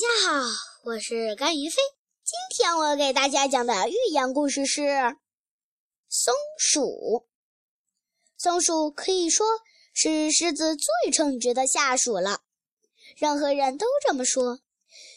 [0.00, 0.48] 大家好，
[0.84, 1.76] 我是甘于飞。
[2.24, 4.80] 今天我给大家讲的寓言故事是
[6.08, 6.80] 《松鼠》。
[8.38, 9.46] 松鼠可以说
[9.92, 12.40] 是狮子最称职的下属了，
[13.18, 14.60] 任何人都这么说，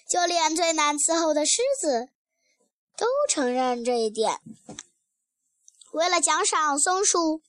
[0.09, 2.09] 就连最难伺候的狮子
[2.97, 4.41] 都承认这一点。
[5.93, 7.41] 为了奖赏松鼠，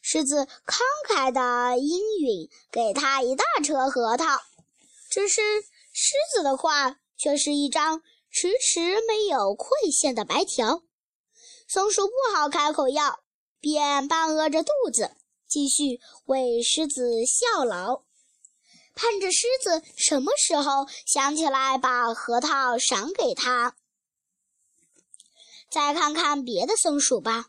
[0.00, 4.38] 狮子慷慨的应允给他一大车核桃。
[5.10, 5.42] 只是。
[6.00, 10.84] 狮子的话却是一张迟迟没有馈献的白条，
[11.66, 13.18] 松鼠不好开口要，
[13.58, 15.16] 便半饿着肚子
[15.48, 18.04] 继续为狮子效劳，
[18.94, 23.74] 盼着狮子什么时候想起来把核桃赏给他。
[25.68, 27.46] 再看看别的松鼠吧，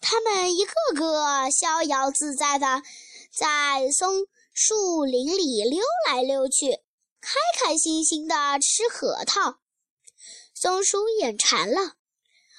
[0.00, 2.82] 它们一个个逍遥自在的
[3.30, 6.85] 在松树林里溜来溜去。
[7.20, 9.58] 开开心心地吃核桃，
[10.54, 11.96] 松鼠眼馋了，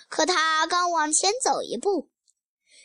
[0.10, 2.10] 可它刚往前走一步，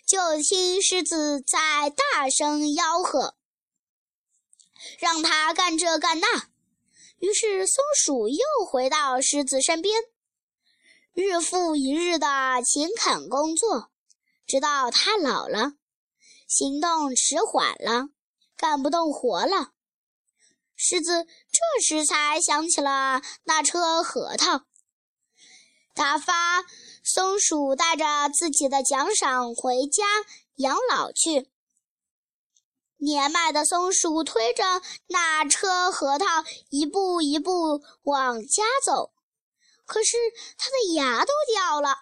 [0.06, 3.37] 就听狮子在大声吆喝，
[4.98, 6.48] 让它干这干那。
[7.19, 10.03] 于是松鼠又回到狮子身边，
[11.15, 13.91] 日复一日的勤恳工作，
[14.47, 15.75] 直到它老了，
[16.48, 18.09] 行动迟缓了，
[18.56, 19.73] 干不动活了。
[20.84, 24.62] 狮子这时才想起了那车核桃，
[25.94, 26.64] 打发
[27.05, 30.03] 松鼠带着自己的奖赏回家
[30.56, 31.48] 养老去。
[32.97, 36.27] 年迈的松鼠推着那车核桃
[36.70, 39.12] 一步一步往家走，
[39.86, 40.16] 可是
[40.58, 41.94] 它的牙都掉了，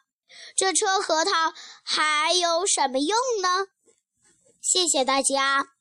[0.56, 1.52] 这车核桃
[1.84, 3.66] 还有什么用呢？
[4.62, 5.74] 谢谢大家。